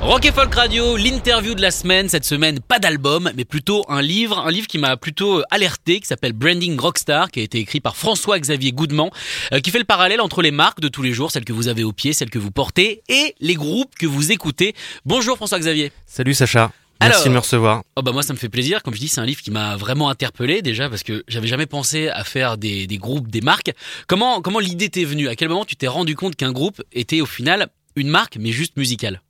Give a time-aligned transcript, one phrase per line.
[0.00, 2.08] Rock et Folk Radio, l'interview de la semaine.
[2.08, 4.38] Cette semaine, pas d'album, mais plutôt un livre.
[4.38, 7.96] Un livre qui m'a plutôt alerté, qui s'appelle Branding Rockstar, qui a été écrit par
[7.96, 9.10] François-Xavier Goudement,
[9.52, 11.68] euh, qui fait le parallèle entre les marques de tous les jours, celles que vous
[11.68, 14.74] avez au pied, celles que vous portez, et les groupes que vous écoutez.
[15.04, 15.92] Bonjour François-Xavier.
[16.06, 16.70] Salut Sacha.
[17.00, 17.82] Merci Alors- de me recevoir.
[17.96, 19.76] Oh bah moi ça me fait plaisir, comme je dis c'est un livre qui m'a
[19.76, 23.72] vraiment interpellé déjà parce que j'avais jamais pensé à faire des, des groupes, des marques.
[24.08, 25.28] Comment, comment l'idée t'est venue?
[25.28, 28.50] À quel moment tu t'es rendu compte qu'un groupe était au final une marque mais
[28.50, 29.22] juste musicale?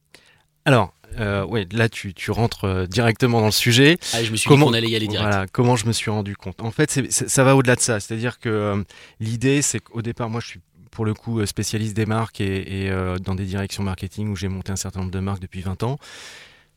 [0.69, 3.97] Alors, euh, ouais, là tu, tu rentres euh, directement dans le sujet.
[4.13, 5.27] Allez, je me suis Comment- dit qu'on allait y aller direct.
[5.31, 6.61] Voilà, comment je me suis rendu compte?
[6.61, 8.01] En fait, c'est- c'est- ça va au-delà de ça.
[8.01, 8.83] C'est-à-dire que euh,
[9.19, 10.61] l'idée, c'est qu'au départ, moi, je suis
[10.91, 14.37] pour le coup euh, spécialiste des marques et, et, euh, dans des directions marketing où
[14.37, 15.97] j'ai monté un certain nombre de marques depuis 20 ans.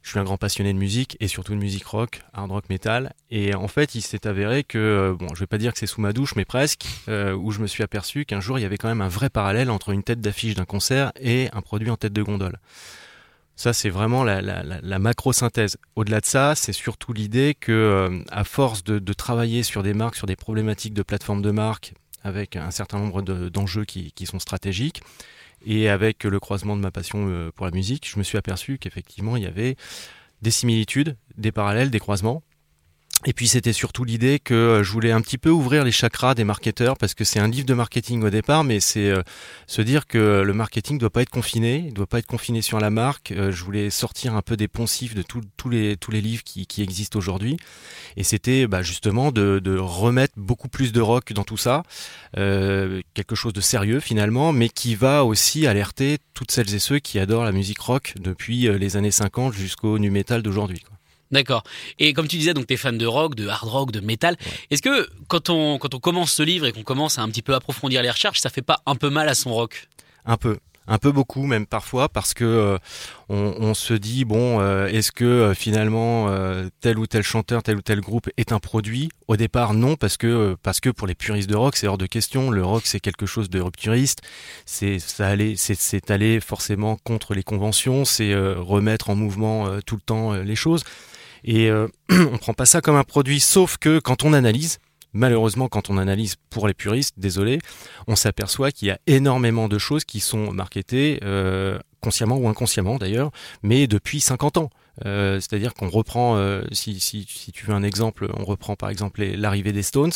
[0.03, 3.13] Je suis un grand passionné de musique et surtout de musique rock, hard rock, metal.
[3.29, 5.99] Et en fait, il s'est avéré que, bon, je vais pas dire que c'est sous
[5.99, 8.77] ma douche, mais presque, euh, où je me suis aperçu qu'un jour, il y avait
[8.77, 11.97] quand même un vrai parallèle entre une tête d'affiche d'un concert et un produit en
[11.97, 12.57] tête de gondole.
[13.61, 15.77] Ça, c'est vraiment la, macro-synthèse.
[15.95, 20.15] Au-delà de ça, c'est surtout l'idée que, euh, à force de, travailler sur des marques,
[20.15, 24.25] sur des problématiques de plateforme de marque, avec un certain nombre de- d'enjeux qui, qui
[24.25, 25.03] sont stratégiques,
[25.63, 28.79] et avec le croisement de ma passion euh, pour la musique, je me suis aperçu
[28.79, 29.75] qu'effectivement, il y avait
[30.41, 32.41] des similitudes, des parallèles, des croisements.
[33.27, 36.33] Et puis c'était surtout l'idée que euh, je voulais un petit peu ouvrir les chakras
[36.33, 39.21] des marketeurs parce que c'est un livre de marketing au départ, mais c'est euh,
[39.67, 42.79] se dire que le marketing doit pas être confiné, il doit pas être confiné sur
[42.79, 43.31] la marque.
[43.31, 46.65] Euh, je voulais sortir un peu des poncifs de tous les tous les livres qui,
[46.65, 47.57] qui existent aujourd'hui,
[48.17, 51.83] et c'était bah, justement de, de remettre beaucoup plus de rock dans tout ça,
[52.37, 56.97] euh, quelque chose de sérieux finalement, mais qui va aussi alerter toutes celles et ceux
[56.97, 60.79] qui adorent la musique rock depuis les années 50 jusqu'au nu metal d'aujourd'hui.
[60.79, 61.00] quoi.
[61.31, 61.63] D'accord.
[61.99, 64.37] Et comme tu disais, donc t'es fan de rock, de hard rock, de métal.
[64.69, 67.41] Est-ce que quand on, quand on commence ce livre et qu'on commence à un petit
[67.41, 69.87] peu approfondir les recherches, ça fait pas un peu mal à son rock?
[70.25, 70.57] Un peu.
[70.87, 72.77] Un peu beaucoup même parfois parce que euh,
[73.29, 76.27] on, on se dit bon euh, est-ce que euh, finalement
[76.81, 79.09] tel ou tel chanteur tel ou tel groupe est un produit?
[79.27, 82.07] Au départ non parce que parce que pour les puristes de rock c'est hors de
[82.07, 82.49] question.
[82.49, 84.21] Le rock c'est quelque chose de rupturiste.
[84.65, 88.03] C'est ça allait c'est c'est aller forcément contre les conventions.
[88.03, 90.83] C'est remettre en mouvement tout le temps les choses
[91.43, 94.79] et euh, on prend pas ça comme un produit sauf que quand on analyse
[95.13, 97.59] malheureusement quand on analyse pour les puristes désolé
[98.07, 102.97] on s'aperçoit qu'il y a énormément de choses qui sont marketées euh, consciemment ou inconsciemment
[102.97, 103.31] d'ailleurs,
[103.63, 104.69] mais depuis 50 ans.
[105.05, 108.89] Euh, C'est-à-dire qu'on reprend, euh, si, si, si tu veux un exemple, on reprend par
[108.89, 110.11] exemple l'arrivée des Stones.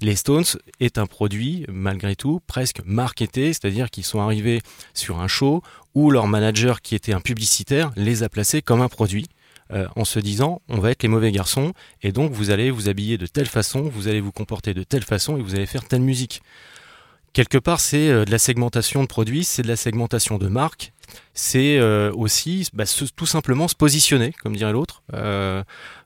[0.00, 0.44] Les Stones
[0.78, 4.60] est un produit, malgré tout, presque marketé, c'est-à-dire qu'ils sont arrivés
[4.94, 5.62] sur un show
[5.94, 9.26] où leur manager, qui était un publicitaire, les a placés comme un produit.
[9.72, 11.72] Euh, en se disant on va être les mauvais garçons
[12.02, 15.04] et donc vous allez vous habiller de telle façon, vous allez vous comporter de telle
[15.04, 16.42] façon et vous allez faire telle musique
[17.32, 20.92] quelque part, c'est euh, de la segmentation de produits, c'est de la segmentation de marques,
[21.34, 22.84] c'est euh, aussi bah,
[23.16, 25.62] tout simplement se positionner, comme dirait l'autre, euh,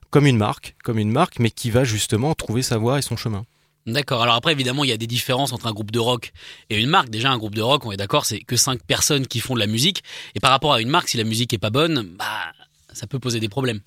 [0.09, 3.17] comme une marque, comme une marque, mais qui va justement trouver sa voie et son
[3.17, 3.45] chemin.
[3.85, 4.23] D'accord.
[4.23, 6.33] Alors après, évidemment, il y a des différences entre un groupe de rock
[6.71, 7.09] et une marque.
[7.09, 9.59] Déjà, un groupe de rock, on est d'accord, c'est que cinq personnes qui font de
[9.59, 10.03] la musique.
[10.33, 12.51] Et par rapport à une marque, si la musique est pas bonne, bah,
[12.95, 13.81] ça peut poser des problèmes.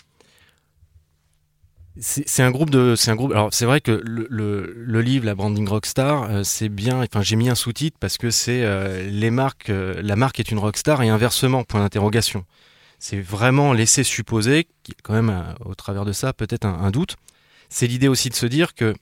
[2.00, 3.32] C'est un groupe de, c'est un groupe.
[3.32, 7.02] Alors c'est vrai que le, livre, la branding rockstar, euh, c'est bien.
[7.02, 9.68] Enfin, j'ai mis un sous-titre parce que c'est euh, les marques.
[9.70, 11.64] euh, la marque est une rockstar et inversement.
[11.64, 12.44] Point d'interrogation.
[13.00, 17.16] C'est vraiment laisser supposer, y a quand même au travers de ça peut-être un, doute.
[17.68, 18.94] C'est l'idée aussi de se dire que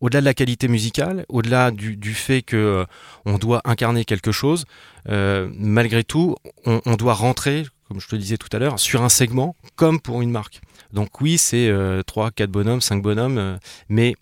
[0.00, 2.86] au-delà de la qualité musicale, au-delà du, fait que
[3.26, 4.64] on doit incarner quelque chose,
[5.06, 6.34] malgré tout,
[6.64, 10.22] on doit rentrer, comme je te disais tout à l'heure, sur un segment comme pour
[10.22, 10.60] une marque.
[10.92, 13.56] Donc oui, c'est euh, 3, 4 bonhommes, 5 bonhommes, euh,
[13.88, 14.14] mais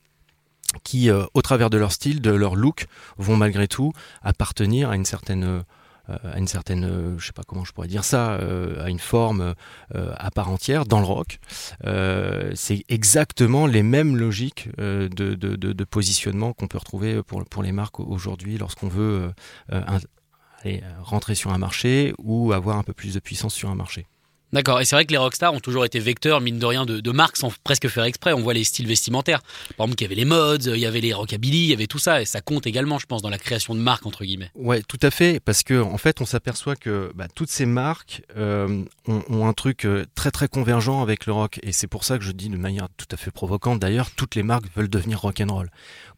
[0.82, 2.86] qui, euh, au travers de leur style, de leur look,
[3.16, 3.92] vont malgré tout
[4.22, 5.62] appartenir à une certaine, euh,
[6.08, 8.98] à une certaine, euh, je sais pas comment je pourrais dire ça, euh, à une
[8.98, 9.54] forme
[9.94, 11.38] euh, à part entière dans le rock.
[11.86, 18.00] Euh, c'est exactement les mêmes logiques euh, de, positionnement qu'on peut retrouver pour, les marques
[18.00, 19.30] aujourd'hui lorsqu'on veut
[19.72, 19.80] euh,
[20.64, 23.74] aller, euh, rentrer sur un marché ou avoir un peu plus de puissance sur un
[23.74, 24.06] marché.
[24.52, 24.80] D'accord.
[24.80, 27.10] Et c'est vrai que les rockstars ont toujours été vecteurs, mine de rien, de, de
[27.10, 28.32] marques sans presque faire exprès.
[28.32, 29.42] On voit les styles vestimentaires.
[29.76, 31.88] Par exemple, il y avait les mods, il y avait les rockabilly, il y avait
[31.88, 32.22] tout ça.
[32.22, 34.52] Et ça compte également, je pense, dans la création de marques, entre guillemets.
[34.54, 38.22] Ouais, tout à fait, parce que en fait, on s'aperçoit que bah, toutes ces marques
[38.36, 42.04] euh, ont, ont un truc euh, très très convergent avec le rock, et c'est pour
[42.04, 43.80] ça que je dis de manière tout à fait provocante.
[43.80, 45.70] D'ailleurs, toutes les marques veulent devenir rock and roll,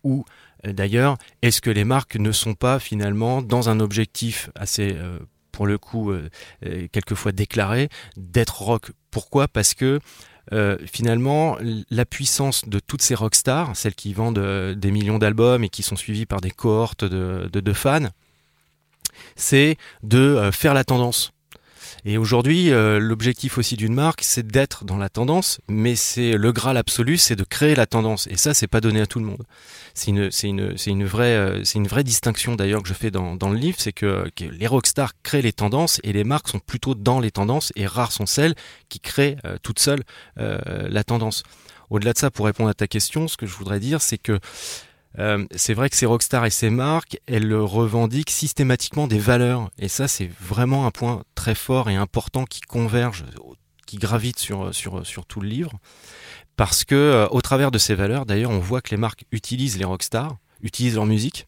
[0.04, 0.26] ou
[0.66, 4.96] D'ailleurs, est-ce que les marques ne sont pas finalement dans un objectif assez
[5.52, 6.12] pour le coup,
[6.92, 8.90] quelquefois déclaré, d'être rock?
[9.10, 9.48] Pourquoi?
[9.48, 10.00] Parce que
[10.52, 11.58] euh, finalement,
[11.90, 15.82] la puissance de toutes ces rockstars, celles qui vendent euh, des millions d'albums et qui
[15.82, 18.08] sont suivies par des cohortes de, fans,
[19.34, 21.32] c'est de euh, faire la tendance.
[22.08, 26.52] Et aujourd'hui, euh, l'objectif aussi d'une marque, c'est d'être dans la tendance, mais c'est le
[26.52, 28.28] graal absolu, c'est de créer la tendance.
[28.28, 29.42] Et ça, c'est pas donné à tout le monde.
[29.92, 32.94] C'est une, c'est une, c'est une vraie, euh, c'est une vraie distinction d'ailleurs que je
[32.94, 36.22] fais dans, dans le livre, c'est que, que, les rockstars créent les tendances et les
[36.22, 38.54] marques sont plutôt dans les tendances et rares sont celles
[38.88, 40.04] qui créent euh, toutes seules
[40.36, 41.42] la tendance.
[41.90, 44.38] Au-delà de ça, pour répondre à ta question, ce que je voudrais dire, c'est que
[45.18, 49.70] euh, c'est vrai que ces rockstars et ces marques, elles revendiquent systématiquement des valeurs.
[49.78, 53.24] Et ça, c'est vraiment un point très fort et important qui converge,
[53.86, 55.72] qui gravite sur, sur, sur tout le livre.
[56.56, 59.78] Parce que, euh, au travers de ces valeurs, d'ailleurs, on voit que les marques utilisent
[59.78, 61.46] les rockstars, utilisent leur musique,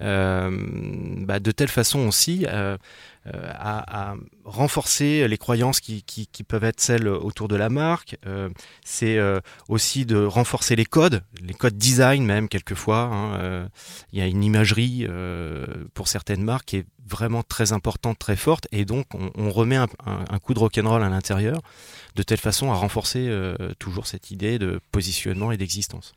[0.00, 0.50] euh,
[1.24, 2.46] bah, de telle façon aussi
[3.26, 8.16] euh, euh, à, renforcer les croyances qui, peuvent être celles autour de la marque.
[8.84, 9.18] c'est
[9.68, 13.04] aussi de renforcer les codes, les codes design même quelquefois.
[13.04, 13.68] Hein,
[14.12, 15.06] il y a une imagerie
[15.94, 19.76] pour certaines marques qui est vraiment très importante, très forte, et donc on, on remet
[19.76, 21.60] un, un, un, coup de rock'n'roll à l'intérieur,
[22.16, 23.30] de telle façon à renforcer
[23.78, 26.12] toujours cette idée de positionnement et d'existence.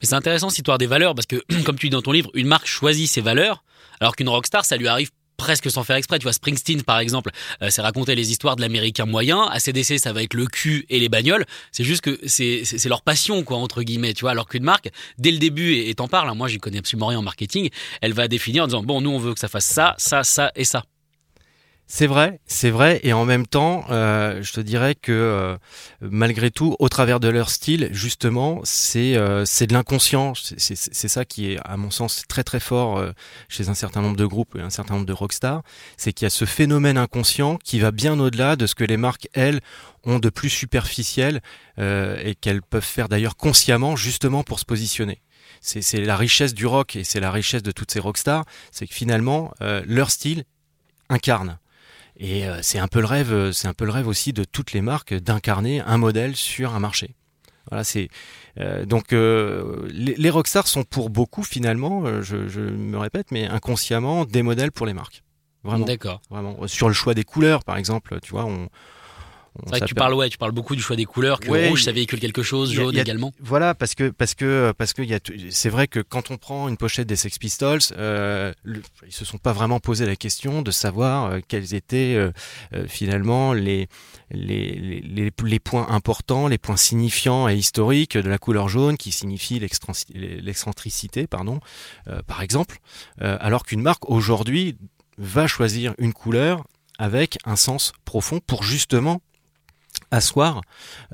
[0.00, 2.30] Mais c'est intéressant cette histoire des valeurs parce que, comme tu dis dans ton livre,
[2.34, 3.64] une marque choisit ses valeurs,
[4.00, 6.18] alors qu'une rockstar, ça lui arrive presque sans faire exprès.
[6.18, 7.30] Tu vois, Springsteen, par exemple,
[7.62, 9.44] euh, c'est raconter les histoires de l'américain moyen.
[9.44, 11.46] ACDC, ça va être le cul et les bagnoles.
[11.72, 14.32] C'est juste que c'est, c'est, leur passion, quoi, entre guillemets, tu vois.
[14.32, 17.20] Alors qu'une marque, dès le début, et t'en parles, hein, moi, j'y connais absolument rien
[17.20, 17.70] en marketing,
[18.02, 20.52] elle va définir en disant, bon, nous, on veut que ça fasse ça, ça, ça
[20.54, 20.84] et ça.
[21.90, 25.56] C'est vrai, c'est vrai, et en même temps, euh, je te dirais que euh,
[26.02, 30.34] malgré tout, au travers de leur style, justement, c'est euh, de l'inconscient.
[30.34, 33.02] C'est ça qui est, à mon sens, très très fort
[33.48, 35.62] chez un certain nombre de groupes et un certain nombre de rockstars.
[35.96, 38.98] C'est qu'il y a ce phénomène inconscient qui va bien au-delà de ce que les
[38.98, 39.60] marques elles
[40.04, 41.40] ont de plus superficiel
[41.78, 45.22] et qu'elles peuvent faire d'ailleurs consciemment, justement pour se positionner
[45.60, 48.94] c'est la richesse du rock et c'est la richesse de toutes ces rockstars, c'est que
[48.94, 50.44] finalement leur style
[51.08, 51.58] incarne
[52.18, 54.44] et euh, c'est un peu le rêve, euh, c'est un peu le rêve aussi de
[54.44, 57.14] toutes les marques d'incarner un modèle sur un marché.
[57.70, 58.08] Voilà, c'est
[58.58, 64.24] euh, donc les, les, rockstars sont pour beaucoup finalement, je, je, me répète, mais inconsciemment
[64.24, 65.22] des modèles pour les marques.
[65.64, 65.84] Vraiment.
[65.84, 66.22] D'accord.
[66.30, 66.66] Vraiment.
[66.66, 68.68] Sur le choix des couleurs, par exemple, tu vois, on,
[69.64, 71.84] c'est vrai que tu parles, ouais, tu parles beaucoup du choix des couleurs, que rouge
[71.84, 73.32] ça véhicule quelque chose, jaune également.
[73.40, 75.02] Voilà, parce que parce que parce que
[75.50, 79.24] c'est vrai que quand on prend une pochette des Sex Pistols, euh, le, ils se
[79.24, 82.30] sont pas vraiment posé la question de savoir euh, quels étaient euh,
[82.74, 83.88] euh, finalement les
[84.30, 89.12] les, les les points importants, les points signifiants et historiques de la couleur jaune, qui
[89.12, 91.60] signifie l'excentricité, pardon,
[92.08, 92.78] euh, par exemple,
[93.20, 94.76] alors qu'une marque aujourd'hui
[95.16, 96.64] va choisir une couleur
[96.98, 99.20] avec un sens profond pour justement
[100.10, 100.62] asseoir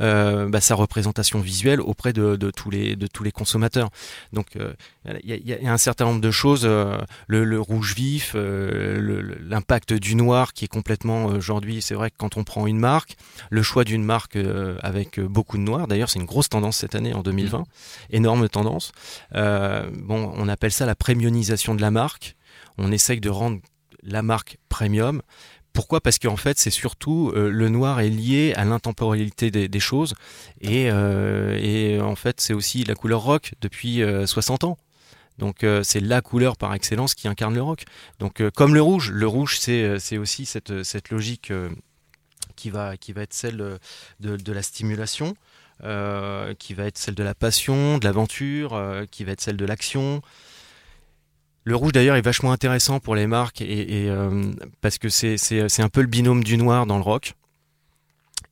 [0.01, 3.91] euh, bah, sa représentation visuelle auprès de, de, tous les de tous les consommateurs.
[4.33, 6.97] Donc il euh, y, a, y, a, un certain nombre de choses, euh,
[7.27, 11.83] le, le, rouge vif, euh, l'impact du noir qui est complètement aujourd'hui.
[11.83, 13.17] C'est vrai que quand on prend une marque,
[13.51, 14.39] le choix d'une marque
[14.83, 15.87] avec beaucoup de noir.
[15.87, 17.65] D'ailleurs, c'est une grosse tendance cette année en 2020, mmh.
[18.11, 18.93] énorme tendance.
[19.33, 22.37] bon, on appelle ça la premiumisation de la marque.
[22.79, 23.61] On essaye de rendre
[24.03, 25.23] la marque premium
[25.75, 26.01] pourquoi?
[26.01, 30.15] Parce qu'en fait, c'est surtout euh, le noir est lié à l'intemporalité des, choses
[30.61, 34.79] et, euh, et en fait, c'est aussi la couleur rock depuis 60 euh, ans.
[35.39, 37.85] Donc euh, c'est la couleur par excellence qui incarne le rock.
[38.21, 41.53] Donc euh, comme le rouge, le rouge c'est aussi cette logique
[42.55, 43.79] qui va qui va être celle
[44.21, 45.37] de la stimulation.
[45.81, 50.23] qui va être celle de la passion, de l'aventure, qui va être celle de l'action,
[51.65, 55.81] le rouge d'ailleurs est vachement intéressant pour les marques et, et euh, parce que c'est
[55.81, 57.35] un peu le binôme du noir dans le rock.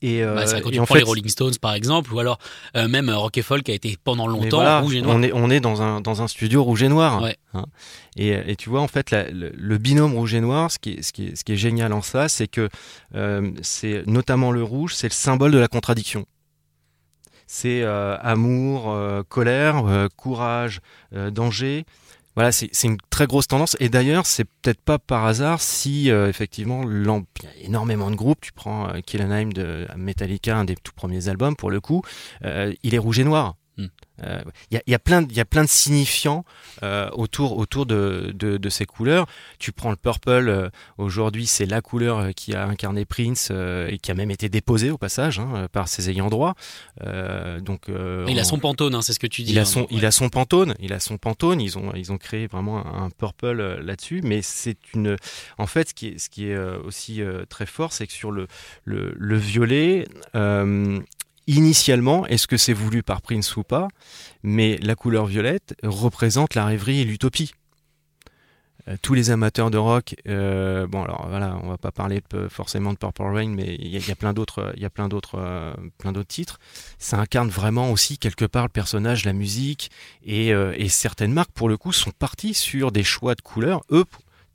[0.02, 2.38] Et, euh, bah, quand tu prends les Rolling Stones par exemple, ou alors
[2.76, 5.16] euh, même Rock et Folk a été pendant longtemps rouge et noir.
[5.16, 7.22] On est, on est dans, un, dans un studio rouge et noir.
[7.22, 7.36] Ouais.
[7.54, 7.66] Hein.
[8.16, 10.94] Et, et, tu vois, en fait, la, le, le, binôme rouge et noir, ce qui
[10.94, 12.68] est, ce qui est, ce qui est génial en ça, c'est que
[13.14, 16.26] euh, c'est notamment le rouge, c'est le symbole de la contradiction.
[17.46, 20.80] C'est euh, amour, euh, colère, courage,
[21.12, 21.84] danger
[22.34, 23.76] voilà, c'est une très grosse tendance.
[23.80, 28.16] Et d'ailleurs, c'est peut-être pas par hasard si euh, effectivement, il y a énormément de
[28.16, 28.40] groupes.
[28.40, 32.02] Tu prends euh, Killenheim de Metallica, un des tout premiers albums pour le coup,
[32.44, 33.56] euh, il est rouge et noir.
[33.78, 33.86] Hmm.
[34.22, 36.44] Euh, Il y, a, y, a plein, y a plein de signifiants
[36.82, 39.26] euh, autour, autour de, de, de, ces couleurs.
[39.58, 44.10] Tu prends le purple, euh, aujourd'hui c'est la couleur qui a incarné Prince et qui
[44.10, 46.54] a même été déposée au passage hein, par ses ayants droit.
[47.60, 47.88] donc,
[48.28, 49.52] il a son pantone, hein, c'est ce que tu dis.
[49.52, 51.60] Il a son, hein, il a son pantone, il a son pantone.
[51.60, 55.16] Ils ont, ils ont créé vraiment un, un purple là-dessus, mais c'est une.
[55.56, 58.46] En fait, ce qui est, ce qui est aussi très fort, c'est que sur le,
[58.84, 60.06] le, le violet,
[61.56, 63.88] initialement, est-ce que c'est voulu par Prince ou pas,
[64.42, 67.52] mais la couleur violette représente la rêverie et l'utopie.
[68.88, 72.92] Euh, tous les amateurs de rock, euh, bon alors voilà, on va pas parler forcément
[72.92, 76.10] de Purple Rain, mais il y, a plein d'autres, y a plein d'autres, euh, plein
[76.10, 76.58] d'autres titres.
[76.98, 79.90] Ça incarne vraiment aussi quelque part le personnage, la musique
[80.24, 83.82] et, et certaines marques pour le coup sont parties sur des choix de couleurs.
[83.90, 84.04] Eux,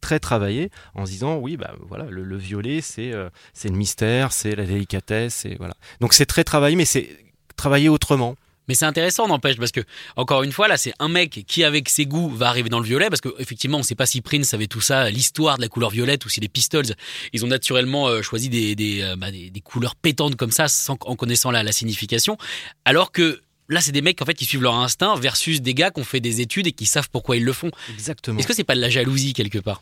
[0.08, 3.76] très travaillé en se disant oui bah voilà le, le violet c'est euh, c'est le
[3.76, 7.10] mystère c'est la délicatesse et voilà donc c'est très travaillé mais c'est
[7.58, 8.38] travaillé autrement
[8.68, 9.80] mais c'est intéressant, n'empêche, parce que,
[10.18, 12.86] encore une fois, là, c'est un mec qui, avec ses goûts, va arriver dans le
[12.86, 15.70] violet, parce que, effectivement, on sait pas si Prince avait tout ça, l'histoire de la
[15.70, 16.94] couleur violette, ou si les Pistols,
[17.32, 20.68] ils ont naturellement euh, choisi des, des, euh, bah, des, des, couleurs pétantes comme ça,
[20.68, 22.38] sans, en connaissant la, la signification.
[22.84, 25.92] Alors que, Là, c'est des mecs en fait qui suivent leur instinct versus des gars
[25.92, 27.72] qui ont fait des études et qui savent pourquoi ils le font.
[27.94, 28.40] Exactement.
[28.40, 29.82] Est-ce que c'est pas de la jalousie quelque part?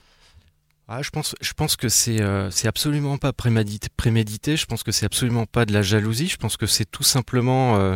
[0.87, 4.55] Ah, je pense, je pense que c'est euh, c'est absolument pas prémédité, prémédité.
[4.55, 6.27] Je pense que c'est absolument pas de la jalousie.
[6.27, 7.95] Je pense que c'est tout simplement euh,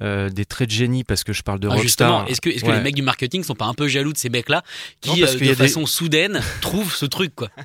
[0.00, 2.08] euh, des traits de génie parce que je parle de ah, rockstar.
[2.08, 2.78] Justement, est-ce que, est-ce que ouais.
[2.78, 4.62] les mecs du marketing sont pas un peu jaloux de ces mecs-là
[5.02, 5.86] qui, non, euh, de façon des...
[5.86, 7.50] soudaine, trouvent ce truc quoi?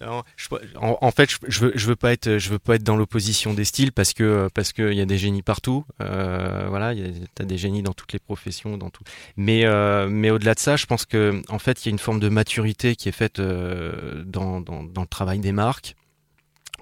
[0.00, 2.74] Non, je, en, en, fait, je, je, veux, je veux pas être, je veux pas
[2.74, 5.84] être dans l'opposition des styles parce que parce que il y a des génies partout.
[5.98, 6.92] Voilà,
[7.34, 9.04] t'as des génies dans toutes les professions, dans tout.
[9.36, 9.64] Mais
[10.08, 12.28] mais au-delà de ça, je pense que en fait, il y a une forme de
[12.28, 15.96] maturité qui est faite euh, dans, dans, dans le travail des marques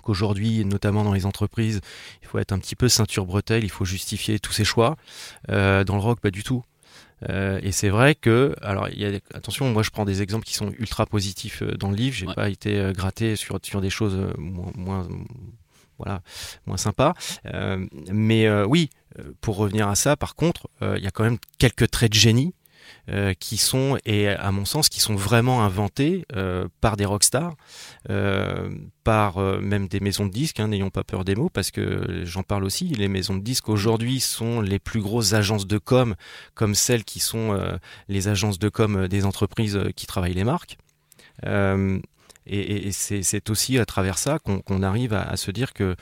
[0.03, 1.81] qu'aujourd'hui, notamment dans les entreprises,
[2.23, 4.97] il faut être un petit peu ceinture bretelle, il faut justifier tous ses choix.
[5.49, 6.65] Euh, dans le rock, pas du tout.
[7.29, 10.55] Euh, et c'est vrai que, alors, y a, attention, moi je prends des exemples qui
[10.55, 12.17] sont ultra positifs dans le livre.
[12.17, 12.35] J'ai ouais.
[12.35, 15.09] pas été gratté sur sur des choses moins, moins
[15.99, 16.21] voilà,
[16.67, 17.15] moins sympa.
[17.47, 18.91] Euh, mais oui,
[19.41, 22.55] pour revenir à ça, par contre, il y a quand même quelques traits de génie
[23.11, 27.57] euh, qui sont, et à mon sens, qui sont vraiment inventés euh, par des rockstars,
[28.11, 28.71] euh,
[29.03, 32.45] par même des maisons de disques, hein, n'ayons pas peur des mots, parce que j'en
[32.45, 36.15] parle aussi, les maisons de disques aujourd'hui sont les plus grosses agences de com,
[36.55, 37.59] comme celles qui sont
[38.09, 40.79] les agences de com des entreprises qui travaillent les marques.
[41.45, 45.97] et, c'est aussi à travers ça qu'on qu arrive à, à, se dire que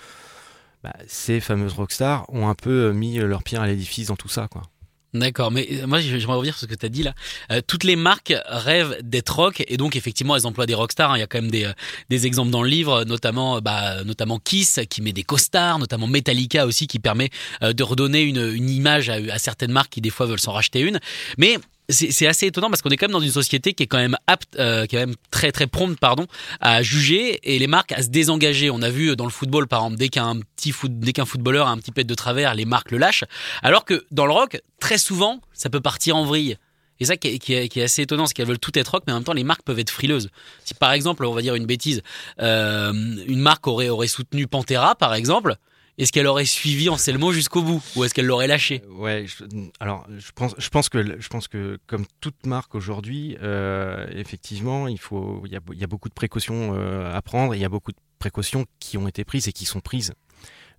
[0.85, 4.49] bah, ces fameuses rockstars ont un peu mis leur pierre à l'édifice dans tout ça,
[4.49, 4.63] quoi.
[5.13, 7.15] D'accord, mais moi j'aimerais revenir sur ce que tu as dit là.
[7.51, 11.11] Euh, toutes les marques rêvent d'être rock et donc effectivement elles emploient des rockstars.
[11.11, 11.17] Hein.
[11.17, 11.69] Il y a quand même des,
[12.11, 16.65] des exemples dans le livre, notamment bah, notamment Kiss qui met des costards, notamment Metallica
[16.65, 17.31] aussi qui permet
[17.63, 20.53] euh, de redonner une, une image à, à certaines marques qui des fois veulent s'en
[20.53, 21.01] racheter une.
[21.39, 21.59] Mais
[21.91, 24.17] c'est assez étonnant parce qu'on est quand même dans une société qui est quand même
[24.27, 26.27] apte, euh, qui est quand même très très prompte pardon
[26.61, 28.71] à juger et les marques à se désengager.
[28.71, 31.69] On a vu dans le football par exemple dès qu'un petit foot, dès qu'un footballeur
[31.69, 33.25] a un petit pet de travers, les marques le lâchent.
[33.63, 36.57] Alors que dans le rock, très souvent, ça peut partir en vrille.
[37.01, 38.89] Et ça qui est, qui est, qui est assez étonnant, c'est qu'elles veulent tout être
[38.89, 40.29] rock, mais en même temps les marques peuvent être frileuses.
[40.65, 42.03] Si par exemple, on va dire une bêtise,
[42.41, 42.93] euh,
[43.27, 45.57] une marque aurait aurait soutenu Pantera par exemple,
[45.99, 48.83] est-ce qu'elle aurait suivi Anselmo jusqu'au bout ou est-ce qu'elle l'aurait lâché?
[48.91, 49.45] Ouais, je,
[49.81, 54.89] alors je pense, je pense que je pense que comme toute marque aujourd'hui, euh, effectivement,
[54.89, 57.55] il faut, il y a, il y a beaucoup de précautions euh, à prendre.
[57.55, 60.13] Il y a beaucoup de précautions qui ont été prises et qui sont prises.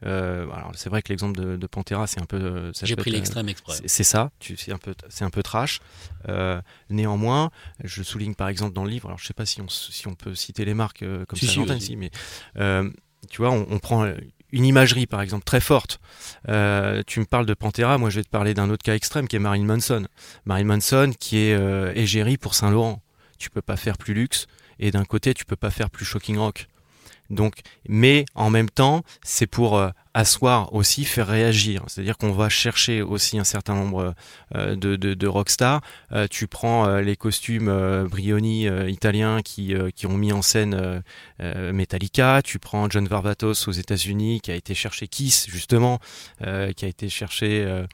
[0.03, 2.71] Euh, alors c'est vrai que l'exemple de, de, Pantera, c'est un peu.
[2.81, 3.75] J'ai pris l'extrême exprès.
[3.85, 5.79] C'est ça, c'est un peu, c'est un peu trash.
[6.27, 7.51] Euh, néanmoins,
[7.83, 10.15] je souligne par exemple dans le livre, alors je sais pas si on, si on
[10.15, 12.09] peut citer les marques euh, comme si, ça, si, ici, mais
[12.57, 12.89] euh,
[13.29, 14.11] tu vois, on, on prend
[14.51, 15.99] une imagerie par exemple très forte.
[16.49, 19.27] Euh, tu me parles de Pantera, moi je vais te parler d'un autre cas extrême
[19.27, 20.07] qui est Marilyn Manson.
[20.45, 23.01] Marilyn Manson qui est euh, égérie pour Saint Laurent.
[23.37, 24.47] Tu peux pas faire plus luxe
[24.79, 26.67] et d'un côté tu peux pas faire plus shocking rock.
[27.29, 31.83] Donc, mais en même temps, c'est pour euh, asseoir aussi, faire réagir.
[31.87, 34.13] C'est-à-dire qu'on va chercher aussi un certain nombre
[34.55, 35.81] euh, de, de, de rockstars.
[36.11, 37.71] Euh, tu prends euh, les costumes
[38.09, 41.03] Brioni italiens qui, qui ont mis en scène
[41.39, 42.41] Metallica.
[42.43, 45.99] Tu prends John Varvatos aux États-Unis qui a été chercher Kiss justement,
[46.39, 47.85] qui a été chercher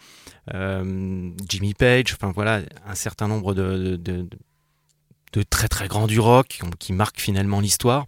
[0.52, 2.14] Jimmy Page.
[2.14, 4.28] Enfin voilà, un certain nombre de, de,
[5.34, 8.06] de très très grands du rock qui marquent finalement l'histoire.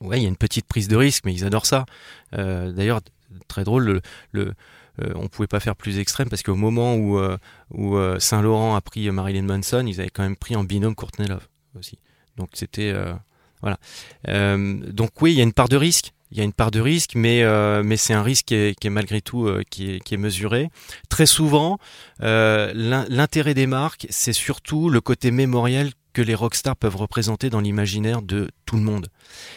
[0.00, 1.86] Ouais, il y a une petite prise de risque, mais ils adorent ça.
[2.34, 3.00] Euh, D'ailleurs,
[3.48, 4.00] très drôle, le,
[4.32, 4.52] le
[5.02, 7.36] euh, on pouvait pas faire plus extrême parce qu'au moment où, euh,
[7.72, 10.94] où euh, Saint Laurent a pris Marilyn Manson, ils avaient quand même pris en binôme
[10.94, 11.48] Courtney Love
[11.78, 11.98] aussi.
[12.36, 12.92] Donc c'était
[13.62, 13.78] voilà.
[14.92, 16.12] donc oui, il y a une part de risque.
[16.30, 17.42] il y a une part de risque, mais
[17.96, 20.68] c'est un risque qui est, malgré tout qui, est, mesuré.
[21.08, 21.78] Très souvent,
[22.20, 27.60] l'in- l'intérêt des marques, c'est surtout le côté mémoriel que les rockstars peuvent représenter dans
[27.60, 29.08] l'imaginaire de tout le monde.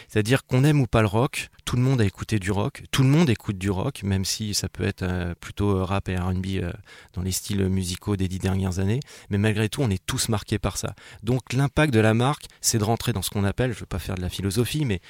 [0.08, 3.02] C'est-à-dire qu'on aime ou pas le rock, tout le monde a écouté du rock, tout
[3.04, 6.16] le monde écoute du rock, même si ça peut être euh, plutôt euh, rap et
[6.16, 6.72] R&B euh,
[7.14, 9.00] dans les styles musicaux des dix dernières années,
[9.30, 10.94] mais malgré tout, on est tous marqués par ça.
[11.22, 13.86] Donc l'impact de la marque, c'est de rentrer dans ce qu'on appelle, je ne veux
[13.86, 15.00] pas faire de la philosophie, mais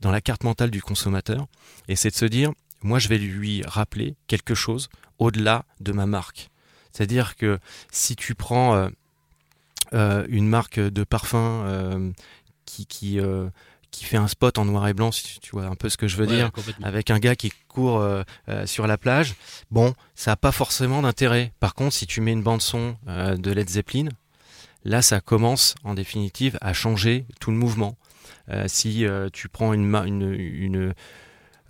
[0.00, 1.46] dans la carte mentale du consommateur,
[1.88, 6.06] et c'est de se dire, moi je vais lui rappeler quelque chose au-delà de ma
[6.06, 6.50] marque.
[6.92, 7.58] C'est-à-dire que
[7.90, 8.90] si tu prends
[9.92, 12.10] une marque de parfum euh,
[12.64, 13.48] qui, qui, euh,
[13.90, 16.08] qui fait un spot en noir et blanc, si tu vois un peu ce que
[16.08, 16.50] je veux Ouais, dire,
[16.82, 19.34] avec un gars qui court euh, euh, sur la plage,
[19.70, 21.52] bon, ça n'a pas forcément d'intérêt.
[21.60, 24.08] Par contre, si tu mets une bande son euh, de Led Zeppelin,
[24.84, 27.96] là, ça commence en définitive à changer tout le mouvement.
[28.48, 30.94] Euh, si euh, tu prends une, une, une,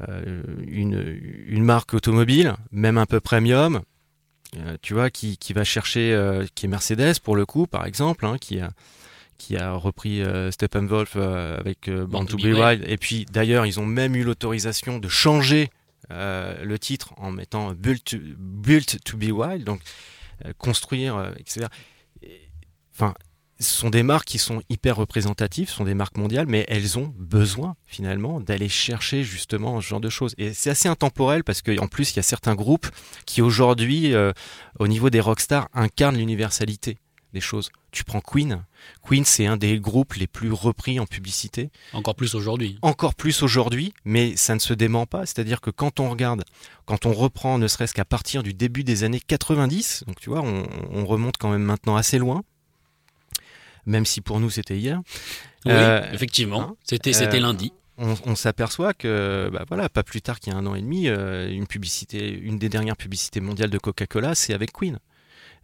[0.08, 3.82] euh, une, une marque automobile, même un peu premium,
[4.56, 7.86] euh, tu vois, qui, qui va chercher, euh, qui est Mercedes pour le coup, par
[7.86, 8.70] exemple, hein, qui a
[9.38, 12.84] qui a repris euh, Steppenwolf euh, avec Born to Be Wild.
[12.86, 15.70] Et puis d'ailleurs, ils ont même eu l'autorisation de changer
[16.10, 19.80] le titre en mettant Built to, Built to Be Wild, donc
[20.58, 21.68] construire, etc.
[22.22, 22.42] Et,
[22.94, 23.14] Enfin,
[23.62, 26.98] ce sont des marques qui sont hyper représentatives, ce sont des marques mondiales, mais elles
[26.98, 30.34] ont besoin finalement d'aller chercher justement ce genre de choses.
[30.38, 32.88] Et c'est assez intemporel parce qu'en plus, il y a certains groupes
[33.26, 34.32] qui aujourd'hui, euh,
[34.78, 36.98] au niveau des rockstars, incarnent l'universalité
[37.32, 37.70] des choses.
[37.92, 38.64] Tu prends Queen.
[39.02, 42.78] Queen, c'est un des groupes les plus repris en publicité Encore plus aujourd'hui.
[42.82, 45.24] encore plus aujourd'hui, mais ça ne se dément pas.
[45.24, 46.44] C'est-à-dire que quand on regarde,
[46.84, 50.42] quand on reprend ne serait-ce qu'à partir du début des années 90, donc tu vois,
[50.42, 52.42] on, on remonte quand même maintenant assez loin,
[53.86, 55.00] même si pour nous c'était hier,
[55.64, 56.60] Oui, Euh, effectivement.
[56.62, 57.72] hein, C'était c'était euh, lundi.
[57.98, 60.80] on, on s'aperçoit que, bah voilà, pas plus tard qu'il y a un an et
[60.82, 64.98] demi, euh, une publicité, une des dernières publicités mondiales de Coca-Cola, c'est avec Queen.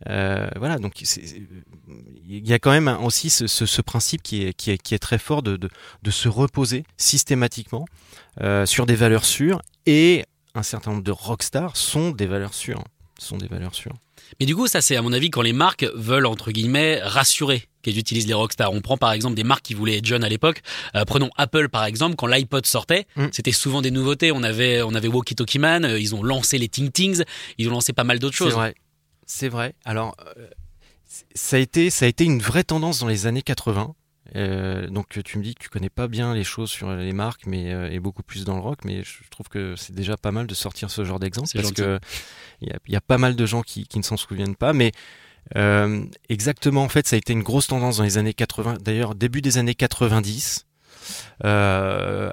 [0.08, 4.52] Euh, voilà, donc il y a quand même aussi ce, ce- ce principe qui est,
[4.54, 5.68] qui, est, qui est très fort de, de,
[6.04, 7.84] de se reposer systématiquement
[8.40, 12.84] euh, sur des valeurs sûres et un certain nombre de rockstars sont des valeurs sûres.
[13.20, 13.94] Sont des valeurs sûres.
[14.38, 17.64] Mais du coup, ça c'est à mon avis quand les marques veulent entre guillemets rassurer
[17.82, 18.72] qu'elles utilisent les rockstars.
[18.72, 20.62] On prend par exemple des marques qui voulaient être jeunes à l'époque.
[20.94, 22.14] Euh, prenons Apple par exemple.
[22.16, 23.26] Quand l'iPod sortait, Mm.
[23.32, 24.30] c'était souvent des nouveautés.
[24.32, 25.84] On avait on avait Walkie Talkie Man.
[25.84, 27.24] euh, Ils ont lancé les Ting Tings.
[27.58, 28.54] Ils ont lancé pas mal d'autres C'est choses.
[28.54, 28.74] vrai.
[29.26, 29.74] C'est vrai.
[29.84, 30.46] Alors, euh,
[31.34, 33.94] ça a été, ça a été une vraie tendance dans les années 80.
[34.36, 37.46] Euh, donc tu me dis que tu connais pas bien les choses sur les marques,
[37.46, 40.32] mais euh, et beaucoup plus dans le rock, mais je trouve que c'est déjà pas
[40.32, 41.82] mal de sortir ce genre d'exemple parce gentil.
[41.82, 42.00] que
[42.60, 44.56] il y a, il y a pas mal de gens qui, qui ne s'en souviennent
[44.56, 44.92] pas, mais
[45.56, 48.78] euh, exactement en fait ça a été une grosse tendance dans les années 80.
[48.80, 50.67] D'ailleurs début des années 90, euh,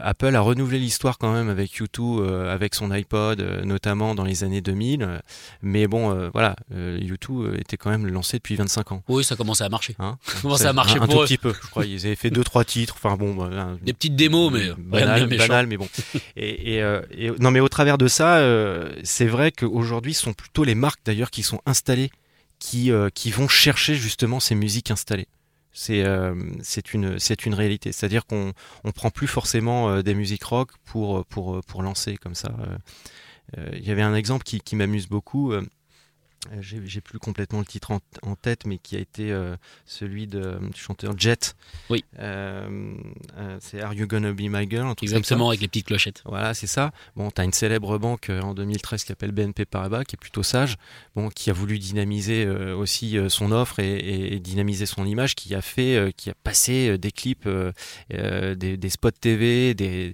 [0.01, 1.87] Apple a renouvelé l'histoire quand même avec U2,
[2.21, 5.01] euh, avec son iPod, euh, notamment dans les années 2000.
[5.03, 5.19] euh,
[5.61, 9.03] Mais bon, euh, voilà, euh, U2 euh, était quand même lancé depuis 25 ans.
[9.07, 9.95] Oui, ça commençait à marcher.
[9.99, 11.85] Hein ça C'est a marché un, un pour tout eux petit peu, je crois.
[11.85, 12.95] Ils avaient fait deux trois titres.
[12.97, 15.87] Enfin bon, voilà, Des petites démos, mais banal, banal, mais bon.
[16.35, 20.21] Et, et, euh, et- non, mais au travers de ça, euh, c'est vrai qu'aujourd'hui, ce
[20.23, 22.09] sont plutôt les marques d'ailleurs qui sont installées,
[22.59, 25.27] qui euh, qui vont chercher justement ces musiques installées.
[25.77, 26.33] C'est euh,
[26.63, 27.91] c'est une une réalité.
[27.91, 28.53] C'est-à-dire qu'on
[28.85, 32.55] on prend plus forcément euh, des musiques rock pour pour pour lancer comme ça.
[33.57, 35.53] Euh, Il y avait un exemple qui, qui m'amuse beaucoup.
[36.53, 39.55] Euh, J'ai plus complètement le titre en, en tête, mais qui a été euh,
[39.85, 41.55] celui de, euh, du chanteur Jet.
[41.89, 42.03] Oui.
[42.19, 42.95] Euh,
[43.37, 44.93] euh, c'est Are You Gonna Be My Girl.
[45.01, 46.21] Exactement, avec les petites clochettes.
[46.25, 46.91] Voilà, c'est ça.
[47.15, 50.43] Bon, tu as une célèbre banque en 2013 qui s'appelle BNP Paribas, qui est plutôt
[50.43, 50.75] sage,
[51.15, 55.53] bon, qui a voulu dynamiser aussi son offre et, et- et dynamiser son image, qui
[55.55, 57.47] a fait, qui a passé des clips,
[58.09, 60.11] des, des spots TV, des,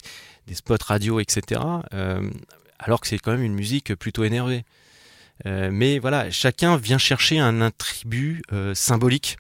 [0.48, 1.62] des spots radio, etc.
[2.80, 4.64] alors que c'est quand même une musique plutôt énervée.
[5.46, 9.38] Euh, mais voilà, chacun vient chercher un attribut euh, symbolique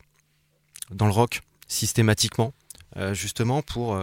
[0.89, 2.53] dans le rock systématiquement,
[2.97, 3.97] euh, justement pour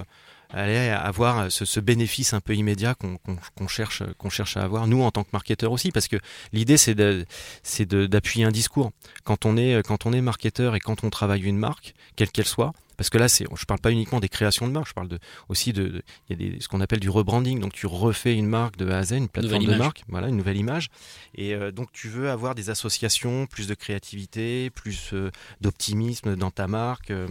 [0.51, 5.03] aller avoir ce, ce bénéfice un peu immédiat qu'on cherche, qu'on cherche à avoir, nous
[5.03, 6.17] en tant que marketeurs aussi, parce que
[6.55, 8.93] l'idée c'est d'appuyer un discours.
[9.25, 12.47] Quand on est quand on est marketeur et quand on travaille une marque, quelle qu'elle
[12.47, 15.09] soit, parce que là c'est, je parle pas uniquement des créations de marque, je parle
[15.09, 17.87] de, aussi de, de- il y a des, ce qu'on appelle du rebranding, donc tu
[17.87, 20.91] refais une marque de A à Z, une plateforme de marque, voilà une nouvelle image,
[21.35, 25.31] et euh, donc tu veux avoir des associations, plus de créativité, plus euh,
[25.63, 27.11] d'optimisme dans ta marque.
[27.11, 27.27] euh,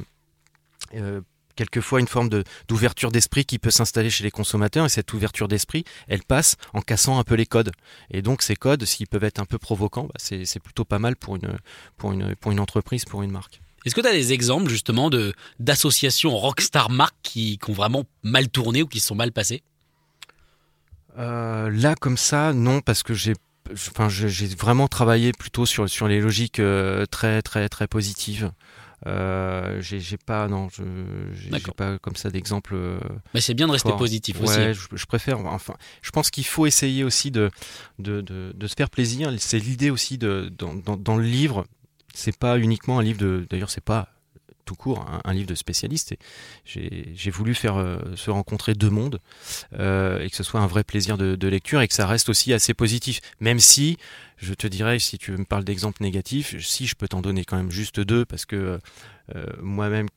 [0.96, 1.22] euh,
[1.56, 4.86] quelquefois une forme de- d'ouverture d'esprit qui peut s'installer chez les consommateurs.
[4.86, 7.72] Et cette ouverture d'esprit elle passe en cassant un peu les codes.
[8.12, 11.00] Et donc ces codes s'ils peuvent être un peu provocants bah, c'est c'est plutôt pas
[11.00, 11.58] mal pour une,
[11.98, 15.10] pour, une, pour une entreprise pour une marque Est-ce que tu as des exemples justement
[15.10, 19.32] de d'associations rockstar marques qui, qui ont vraiment mal tourné ou qui se sont mal
[19.32, 19.64] passées?
[21.18, 23.34] Euh, là, comme ça, non, parce que j'ai
[23.72, 28.52] enfin, j'ai vraiment travaillé plutôt sur, sur les logiques euh, très, très, très positives.
[29.06, 30.70] Euh, j'ai pas, non,
[31.34, 32.74] j'ai pas comme ça d'exemple.
[32.76, 33.00] Euh,
[33.36, 34.58] Mais c'est bien de rester positif aussi.
[34.58, 35.40] Ouais, je, je, préfère.
[35.46, 37.52] Enfin, je pense qu'il faut essayer aussi de,
[38.00, 39.32] de, de, de se faire plaisir.
[39.38, 41.68] C'est l'idée aussi de, dans, dans, dans le livre.
[42.18, 43.46] C'est pas uniquement un livre de.
[43.48, 44.10] D'ailleurs, c'est pas
[44.66, 46.16] tout court un, livre de spécialiste.
[46.66, 49.22] J'ai voulu faire euh, se rencontrer deux mondes
[49.80, 52.54] euh, et que ce soit un vrai plaisir de, lecture et que ça reste aussi
[52.54, 53.22] assez positif.
[53.40, 53.98] Même si,
[54.36, 57.56] je te dirais, si tu me parles d'exemples négatifs, si je peux t'en donner quand
[57.56, 58.80] même juste deux parce que
[59.36, 60.08] euh, moi-même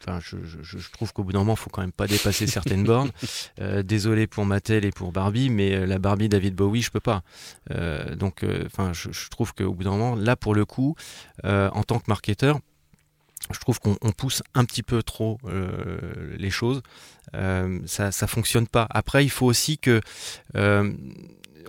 [0.00, 3.10] Enfin, je, trouve qu'au bout d'un moment, il faut quand même pas dépasser certaines bornes.
[3.82, 7.22] désolé pour Mattel et pour Barbie, mais la Barbie David Bowie, je peux pas.
[8.16, 10.94] donc, enfin, je, je, trouve qu'au bout d'un moment, là, pour le coup,
[11.44, 12.60] en tant que marketeur,
[13.52, 16.82] je trouve qu'on pousse un petit peu trop euh, les choses.
[17.34, 18.86] Euh, ça, ça fonctionne pas.
[18.90, 20.00] Après, il faut aussi que,
[20.56, 20.92] euh,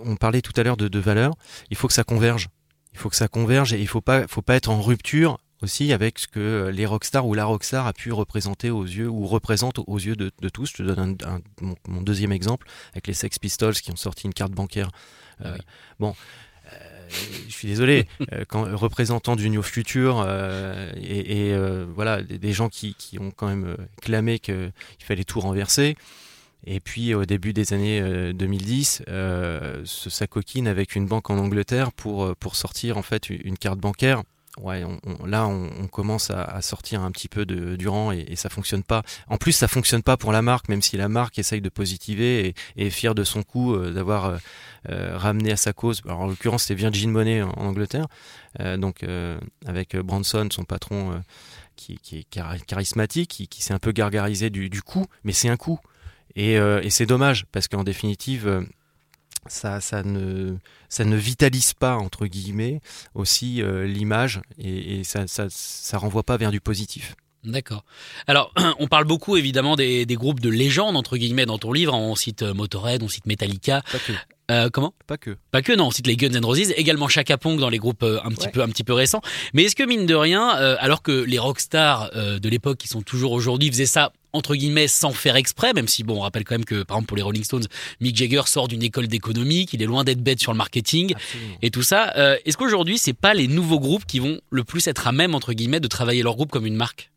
[0.04, 1.34] on parlait tout à l'heure de, de valeur,
[1.70, 2.48] il faut que ça converge.
[2.92, 5.92] Il faut que ça converge et il faut pas, faut pas être en rupture aussi
[5.92, 9.78] avec ce que les rockstars ou la rockstar a pu représenter aux yeux ou représente
[9.78, 10.70] aux yeux de, tous.
[10.70, 11.40] Je te donne un,
[11.88, 14.90] mon, deuxième exemple avec les Sex Pistols qui ont sorti une carte bancaire.
[15.42, 15.54] Ah
[15.98, 16.14] bon,
[17.48, 22.68] je suis désolé, euh, quand représentant du New Future euh, et, euh, voilà des, gens
[22.68, 25.96] qui, ont quand même clamé qu'il fallait tout renverser.
[26.66, 32.36] Et puis au début des années 2010, ce s'acoquine avec une banque en Angleterre pour,
[32.36, 34.22] pour sortir en fait une carte bancaire
[34.62, 34.84] ouais,
[35.26, 38.82] là, on, commence à, sortir un petit peu de, du rang et, et, ça fonctionne
[38.82, 39.02] pas.
[39.28, 42.48] En plus, ça fonctionne pas pour la marque, même si la marque essaye de positiver
[42.48, 44.36] et, et est fière de son coup euh, d'avoir euh,
[44.88, 46.02] euh, ramené à sa cause.
[46.08, 48.06] En l'occurrence, c'est Virgin Money en, Angleterre,
[48.78, 49.04] donc
[49.66, 51.22] avec Branson, son patron,
[51.76, 55.78] qui, est charismatique, qui, s'est un peu gargarisé du, coup, mais c'est un coup.
[56.34, 58.66] Et c'est dommage parce qu'en définitive
[59.46, 60.56] ça, ça, ne,
[60.88, 62.80] ça ne vitalise pas, entre guillemets,
[63.14, 67.14] aussi euh, l'image et, ça, ça, ça renvoie pas vers du positif.
[67.42, 67.84] D'accord.
[68.26, 71.94] Alors, on parle beaucoup évidemment des, des, groupes de légende entre guillemets dans ton livre.
[71.94, 73.82] On cite euh, Motorhead, on cite Metallica.
[73.90, 74.12] Pas que.
[74.50, 74.94] Euh, comment?
[75.06, 75.36] Pas que.
[75.50, 75.86] Pas que, non.
[75.86, 78.62] On cite les Guns N' Roses, également Chaka Pong dans les groupes un petit peu,
[78.62, 79.22] un petit peu récents.
[79.54, 83.02] Mais est-ce que mine de rien, euh, alors que les rockstars de l'époque qui sont
[83.02, 86.54] toujours aujourd'hui faisaient ça entre guillemets sans faire exprès, même si bon, on rappelle quand
[86.54, 87.64] même que par exemple pour les Rolling Stones,
[88.00, 91.14] Mick Jagger sort d'une école d'économie, qu'il est loin d'être bête sur le marketing
[91.62, 92.12] et tout ça.
[92.44, 95.52] Est-ce qu'aujourd'hui c'est pas les nouveaux groupes qui vont le plus être à même entre
[95.52, 97.10] guillemets de travailler leur groupe comme une marque?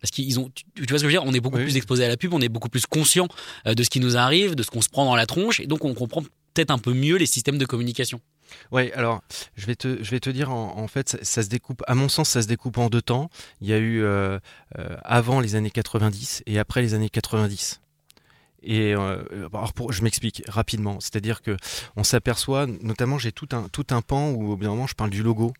[0.00, 1.22] Parce qu'ils ont, tu, vois ce que je veux dire?
[1.24, 3.28] On est beaucoup plus exposé à la pub, on est beaucoup plus conscient
[3.66, 5.66] euh, de ce qui nous arrive, de ce qu'on se prend dans la tronche, et
[5.66, 6.22] donc on comprend
[6.54, 8.20] peut-être un peu mieux les systèmes de communication.
[8.72, 9.22] Oui, alors
[9.56, 12.30] je vais te, je vais te dire, en, fait, ça, se découpe, à mon sens,
[12.30, 13.30] ça se découpe en deux temps.
[13.60, 14.38] Il y a eu euh,
[14.78, 17.80] euh, avant les années 90 et après les années 90.
[18.64, 21.56] Et alors pour, je m'explique rapidement, c'est-à-dire que
[21.94, 24.96] on s'aperçoit, notamment j'ai tout un, tout un pan où au bout d'un moment je
[24.96, 25.52] parle du logo,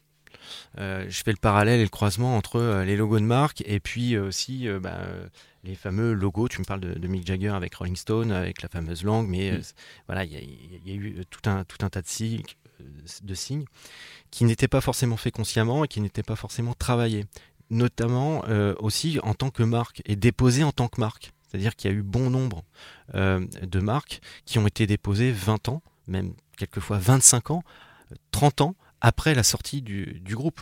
[0.79, 3.81] euh, je fais le parallèle et le croisement entre euh, les logos de marque et
[3.81, 4.99] puis euh, aussi bah,
[5.65, 6.49] les fameux logos.
[6.49, 9.63] Tu me parles de, Mick Jagger avec Rolling Stone, avec la fameuse langue, mais mm.
[10.07, 12.43] voilà, il y, a eu tout un, tout un tas de signes,
[13.23, 13.65] de signes
[14.31, 17.27] qui n'étaient pas forcément faits consciemment et qui n'étaient pas forcément travaillés,
[17.71, 18.43] notamment
[18.81, 21.33] aussi en tant que marque et déposés en tant que marque.
[21.49, 22.65] C'est-à-dire qu'il y a eu bon nombre
[23.15, 27.63] de marques qui ont été déposées 20 ans, même quelquefois 25 ans,
[28.33, 30.61] 30 ans après la sortie du, groupe.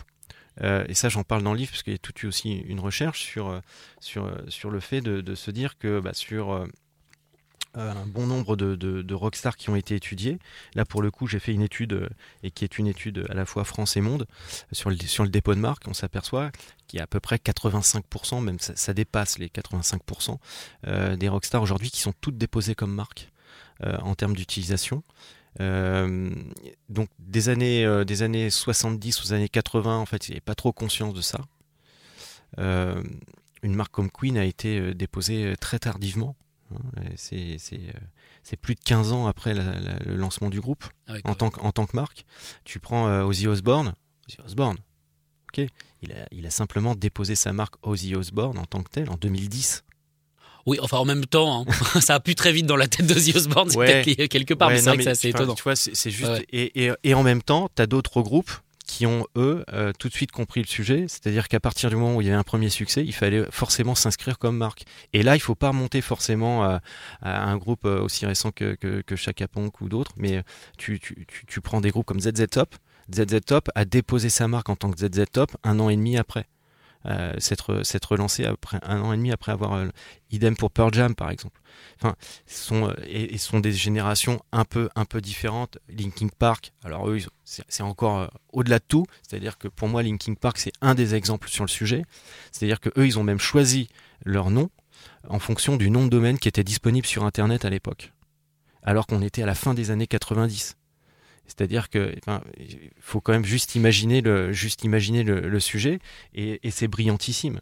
[0.61, 2.79] Euh, et ça, j'en parle dans le livre, parce qu'il y a toute aussi une
[2.79, 3.59] recherche sur, euh,
[3.99, 6.67] sur, euh, sur le fait de, se dire que bah, sur
[7.77, 10.39] un bon nombre de, de, rockstars qui ont été étudiés,
[10.75, 12.09] là pour le coup, j'ai fait une étude,
[12.43, 14.27] et qui est une étude à la fois France et monde,
[14.71, 16.51] sur le, sur le dépôt de marque, on s'aperçoit
[16.87, 20.37] qu'il y a à peu près 85%, même ça, dépasse les 85%
[21.17, 23.31] des rockstars aujourd'hui qui sont toutes déposées comme marque.
[23.83, 25.03] en termes d'utilisation.
[25.59, 26.29] Euh,
[26.89, 30.41] donc des années, euh, des années 70 aux années 80, en fait, il n'y avait
[30.41, 31.39] pas trop conscience de ça.
[32.59, 33.03] Euh,
[33.63, 36.35] une marque comme Queen a été déposée très tardivement.
[36.73, 36.79] Hein,
[37.15, 41.71] c'est plus de 15 ans après le lancement du groupe ah en, tant que, en
[41.71, 42.25] tant que marque.
[42.63, 43.93] Tu prends Ozzy Osbourne.
[44.27, 44.77] Ozzy Osbourne,
[45.49, 45.65] ok,
[46.01, 49.15] il a, il a simplement déposé sa marque Ozzy Osbourne en tant que tel en
[49.15, 49.83] 2010.
[50.65, 53.31] Oui, enfin en même temps, hein, ça a pu très vite dans la tête d'Ozzy
[53.35, 55.55] Osbourne, c'est quelque part, mais c'est vrai que c'est assez étonnant.
[55.55, 56.43] Tu vois, c'est juste.
[56.51, 58.51] Et, et, et, en même temps, tu as d'autres groupes
[58.87, 61.05] qui ont, eux, euh, tout de suite compris le sujet.
[61.07, 63.93] C'est-à-dire qu'à partir du moment où il y avait un premier succès, il fallait forcément
[63.93, 64.85] s'inscrire comme marque.
[65.13, 66.81] Et là, il faut pas remonter forcément à,
[67.21, 69.45] un groupe euh, aussi récent que, que, Chaka
[69.81, 70.43] ou d'autres, mais
[70.77, 72.75] tu, tu, prends des groupes comme ZZ Top.
[73.13, 76.17] ZZ Top a déposé sa marque en tant que ZZ Top un an et demi
[76.17, 76.47] après.
[77.05, 79.87] Euh, s'être s'être relancé après un an et demi après avoir euh,
[80.31, 81.61] idem pour Pearl Jam par exemple.
[81.99, 85.77] Enfin, sont et, sont des générations un peu un peu différentes.
[85.89, 90.57] Linkin Park, alors eux c'est encore au-delà de tout, c'est-à-dire que pour moi Linkin Park
[90.57, 92.03] c'est un des exemples sur le sujet.
[92.51, 93.89] C'est-à-dire que eux ils ont même choisi
[94.25, 94.69] leur nom
[95.29, 98.13] en fonction du nom de domaine qui était disponible sur internet à l'époque.
[98.83, 100.77] Alors qu'on était à la fin des années 90.
[101.47, 102.13] C'est-à-dire que
[102.99, 105.99] faut quand même juste imaginer le, juste imaginer le, sujet
[106.35, 107.61] et, c'est brillantissime.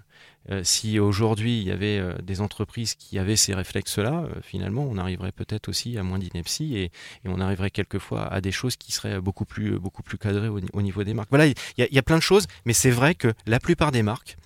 [0.51, 4.85] Euh, si aujourd'hui il y avait euh, des entreprises qui avaient ces réflexes-là, euh, finalement
[4.87, 6.91] on arriverait peut-être aussi à moins d'ineptie et,
[7.25, 11.03] on arriverait quelquefois à des choses qui seraient beaucoup plus, beaucoup plus cadrées au, niveau
[11.03, 11.29] des marques.
[11.29, 14.37] Voilà, il y, a plein de choses, mais c'est vrai que la plupart des marques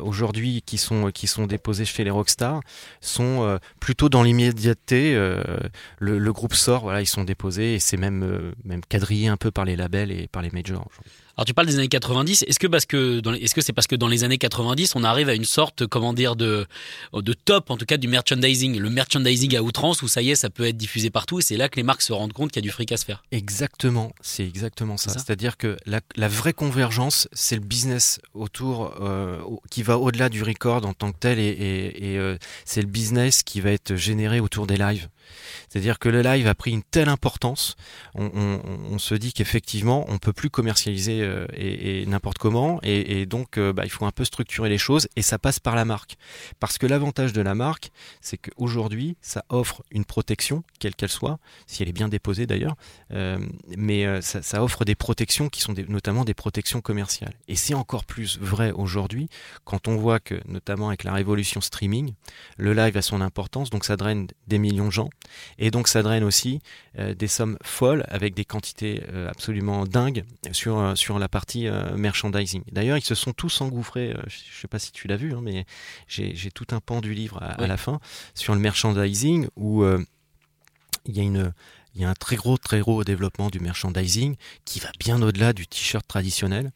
[0.00, 2.60] aujourd'hui qui sont, qui sont déposés chez les rockstars
[3.00, 5.14] sont euh, plutôt dans l'immédiateté.
[5.14, 5.42] Euh,
[5.98, 9.64] le, groupe sort, voilà, ils sont déposés et c'est même, même quadrillé un peu par
[9.64, 10.88] les labels et par les majors.
[11.40, 12.42] Alors tu parles des années 90.
[12.42, 15.30] Est-ce que parce que est-ce que c'est parce que dans les années 90 on arrive
[15.30, 16.66] à une sorte comment dire de
[17.14, 20.34] de top en tout cas du merchandising, le merchandising à outrance où ça y est
[20.34, 22.62] ça peut être diffusé partout et c'est là que les marques se rendent compte qu'il
[22.62, 23.22] y a du fric à se faire.
[23.32, 25.12] Exactement, c'est exactement ça.
[25.12, 29.38] C'est-à-dire que la, vraie convergence c'est le business autour euh,
[29.70, 33.62] qui va au-delà du record en tant que tel et, euh, c'est le business qui
[33.62, 35.08] va être généré autour des lives.
[35.68, 37.76] C'est-à-dire que le live a pris une telle importance,
[38.14, 43.72] on, se dit qu'effectivement, on peut plus commercialiser euh, et, n'importe comment, et, donc euh,
[43.72, 46.16] bah, il faut un peu structurer les choses, et ça passe par la marque.
[46.58, 47.90] Parce que l'avantage de la marque,
[48.20, 52.74] c'est qu'aujourd'hui, ça offre une protection, quelle qu'elle soit, si elle est bien déposée d'ailleurs,
[53.12, 53.38] euh,
[53.76, 57.34] mais ça, offre des protections qui sont notamment des protections commerciales.
[57.48, 59.28] Et c'est encore plus vrai aujourd'hui
[59.64, 62.14] quand on voit que, notamment avec la révolution streaming,
[62.56, 65.10] le live a son importance, donc ça draine des millions de gens.
[65.58, 66.60] Et donc ça draine aussi
[66.98, 72.62] des sommes folles avec des quantités absolument dingues sur, sur la partie merchandising.
[72.72, 75.40] D'ailleurs, ils se sont tous engouffrés, je ne sais pas si tu l'as vu, hein,
[75.42, 75.64] mais
[76.08, 78.00] j'ai tout un pan du livre à, la fin
[78.34, 79.84] sur le merchandising où
[81.06, 81.52] il y a une
[81.94, 85.52] il y a un très gros, très gros développement du merchandising qui va bien au-delà
[85.52, 86.72] du t-shirt traditionnel.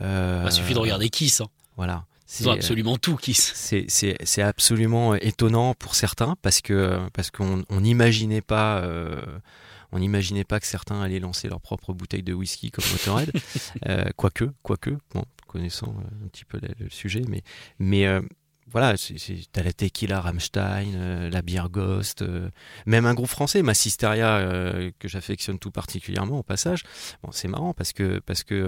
[0.00, 1.40] Euh, Il suffit de regarder Kiss.
[1.40, 1.48] Hein.
[1.76, 2.04] Voilà.
[2.26, 3.34] C'est absolument tout qui.
[3.34, 8.78] C'est absolument euh, étonnant pour certains parce que parce qu'on n'imaginait pas.
[8.78, 9.20] Euh,
[9.92, 13.32] on n'imaginait pas que certains allaient lancer leur propre bouteille de whisky comme Motorhead,
[13.88, 15.94] euh, quoique, quoique, bon, connaissant
[16.24, 17.42] un petit peu le, sujet, mais,
[17.78, 18.06] mais
[18.68, 18.94] voilà,
[19.52, 22.50] t'as la Tequila Rammstein, euh, la Bière Ghost, euh,
[22.84, 26.82] même un groupe français, Massisteria, euh, que j'affectionne tout particulièrement au passage.
[27.22, 28.66] Bon, c'est marrant parce que, parce que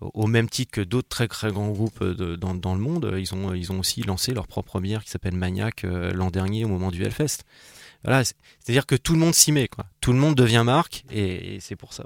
[0.00, 3.52] au même titre que d'autres très très grands groupes dans, dans, le monde, ils ont,
[3.52, 7.02] ils ont aussi lancé leur propre bière qui s'appelle Maniac l'an dernier au moment du
[7.02, 7.44] Hellfest.
[8.04, 9.86] C'est-à-dire que tout le monde s'y met, quoi.
[10.00, 12.04] Tout le monde devient marque et, et c'est pour ça.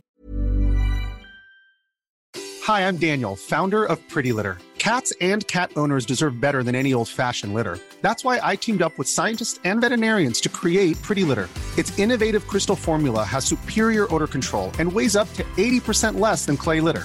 [2.69, 4.59] Hi, I'm Daniel, founder of Pretty Litter.
[4.79, 7.79] Cats and cat owners deserve better than any old-fashioned litter.
[8.03, 11.49] That's why I teamed up with scientists and veterinarians to create Pretty Litter.
[11.77, 16.57] Its innovative crystal formula has superior odor control and weighs up to 80% less than
[16.57, 17.05] clay litter.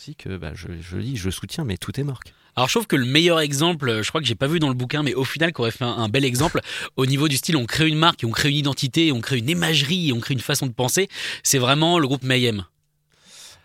[0.00, 2.32] Aussi que bah, je, je dis, je soutiens, mais tout est marque.
[2.56, 4.74] Alors je trouve que le meilleur exemple, je crois que j'ai pas vu dans le
[4.74, 6.60] bouquin, mais au final, qu'aurait fait un, bel exemple
[6.96, 9.50] au niveau du style, on crée une marque, on crée une identité, on crée une
[9.50, 11.08] imagerie, on crée une façon de penser.
[11.42, 12.64] C'est vraiment le groupe Mayhem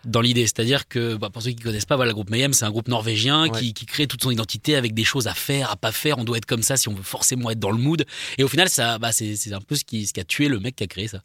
[0.04, 0.42] dans l'idée.
[0.42, 2.88] C'est-à-dire que, bah, pour ceux qui connaissent pas, voilà, le groupe Mayhem, c'est un groupe
[2.88, 6.18] norvégien qui, qui, crée toute son identité avec des choses à faire, à pas faire.
[6.18, 8.04] On doit être comme ça si on veut forcément être dans le mood.
[8.36, 10.60] Et au final, ça, bah, c'est un peu ce qui, ce qui a tué le
[10.60, 11.22] mec qui a créé ça.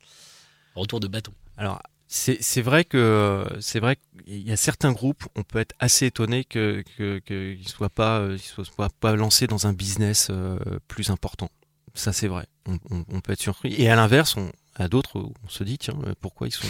[0.74, 1.34] Retour de bâton.
[1.58, 1.82] Alors,
[2.14, 6.44] c'est vrai que c'est vrai qu'il y a certains groupes, on peut être assez étonné
[6.44, 11.50] que qu'ils que, ne soient pas soient pas lancés dans un business euh, plus important.
[11.94, 12.48] Ça c'est vrai.
[12.66, 12.78] On,
[13.10, 13.74] on, peut être surpris.
[13.82, 16.68] Et à l'inverse, on à d'autres, on se dit tiens pourquoi ils sont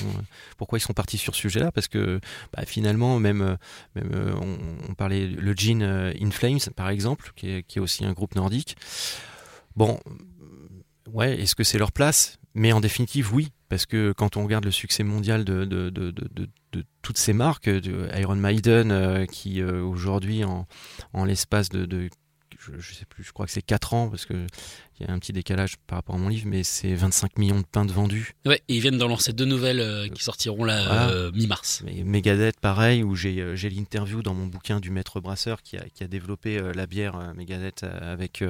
[0.58, 1.72] pourquoi ils sont partis sur ce sujet-là?
[1.72, 2.20] Parce que
[2.54, 3.58] bah, finalement même
[3.96, 4.36] même
[4.88, 8.36] on, parlait le Gene In Flames par exemple qui est, qui est aussi un groupe
[8.36, 8.78] nordique.
[9.76, 10.00] Bon
[11.08, 12.38] ouais est-ce que c'est leur place?
[12.54, 15.70] Mais en définitive oui parce que quand on regarde le succès mondial de,
[17.02, 17.70] toutes ces marques,
[18.18, 20.68] Iron Maiden, euh, qui euh, aujourd'hui, en,
[21.14, 22.10] en l'espace de,
[22.62, 24.46] je, je sais plus, je crois que c'est 4 ans parce que
[25.00, 27.60] il y a un petit décalage par rapport à mon livre, mais c'est 25 millions
[27.60, 28.36] de pains de vendus.
[28.46, 31.10] Ouais, et ils viennent d'en lancer deux nouvelles euh, qui sortiront là Voilà.
[31.10, 31.84] euh, mi-mars.
[32.06, 35.84] Megadeth, pareil, où j'ai euh, j'ai l'interview dans mon bouquin du maître brasseur qui a,
[35.96, 38.44] qui a développé euh, la bière Megadeth avec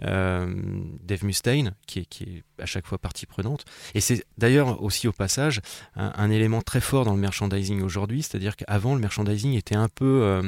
[0.00, 3.64] Dave Mustaine, qui est, qui est à chaque fois partie prenante.
[3.94, 5.60] Et c'est d'ailleurs aussi au passage
[5.94, 9.88] un, un élément très fort dans le merchandising aujourd'hui, c'est-à-dire qu'avant le merchandising était un
[9.88, 10.42] peu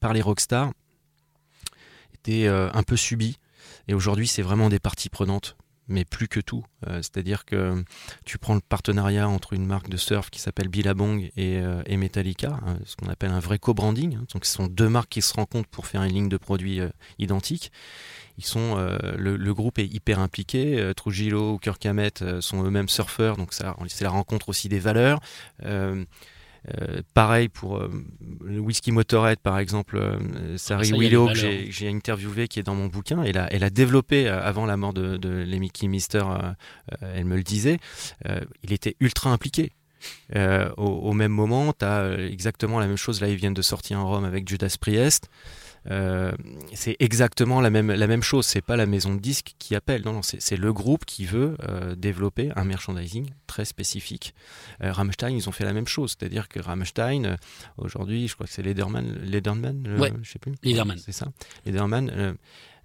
[0.00, 0.72] par les rockstars,
[2.28, 3.38] euh, un peu subi.
[3.88, 5.56] Et aujourd'hui, c'est vraiment des parties prenantes,
[5.88, 6.64] mais plus que tout.
[6.86, 7.84] Euh, C'est-à-dire que
[8.24, 11.96] tu prends le partenariat entre une marque de surf qui s'appelle Billabong et, euh, et
[11.96, 14.16] Metallica, hein, ce qu'on appelle un vrai co-branding.
[14.16, 14.24] hein.
[14.32, 16.80] Donc, ce sont deux marques qui se rencontrent pour faire une ligne de produits
[17.18, 17.72] identiques.
[18.36, 18.76] Ils sont,
[19.16, 20.92] le, groupe est hyper impliqué.
[20.96, 25.20] Trujillo ou Kirk Hammett sont eux-mêmes surfeurs, donc c'est la rencontre aussi des valeurs.
[26.80, 27.90] Euh, pareil pour euh,
[28.42, 32.48] le whisky Motorhead par exemple, euh, Sari ça y a les Willow que j'ai- interviewé
[32.48, 35.18] qui est dans mon bouquin, elle a, elle a développé euh, avant la mort de,
[35.18, 35.70] de Lemmy
[36.14, 36.52] euh,
[37.02, 37.78] elle me le disait,
[38.62, 39.72] il était ultra impliqué.
[40.34, 43.20] Au, au même moment, tu as exactement la même chose.
[43.20, 45.28] Là, ils viennent de sortir un rhum avec Judas Priest.
[45.90, 46.32] Euh,
[46.72, 48.46] c'est exactement la même, la même chose.
[48.46, 50.02] C'est pas la maison de disques qui appelle.
[50.04, 54.34] Non, non, c'est le groupe qui veut euh, développer un merchandising très spécifique.
[54.82, 56.16] Euh, Rammstein, ils ont fait la même chose.
[56.18, 57.36] C'est-à-dire que Rammstein, euh,
[57.76, 60.12] aujourd'hui, je crois que c'est Lederman, Lederman euh, Ouais.
[60.22, 60.54] je sais plus.
[60.62, 60.98] Lederman.
[60.98, 61.26] C'est ça.
[61.66, 62.36] Lederman.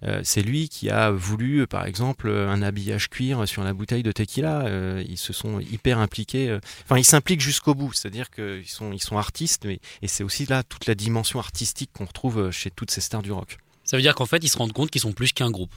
[0.02, 4.02] Euh, c'est lui qui a voulu, par exemple, euh, un habillage cuir sur la bouteille
[4.02, 4.62] de tequila.
[4.62, 6.58] Euh, ils se sont hyper impliqués.
[6.84, 7.92] Enfin, ils s'impliquent jusqu'au bout.
[7.92, 11.90] C'est-à-dire qu'ils sont, ils sont artistes, mais, et c'est aussi là toute la dimension artistique
[11.92, 13.58] qu'on retrouve chez toutes ces stars du rock.
[13.84, 15.74] Ça veut dire qu'en fait, ils se rendent compte qu'ils sont plus qu'un groupe.